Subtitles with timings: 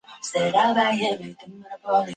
[0.03, 1.15] 我们展现
[1.83, 2.09] 互助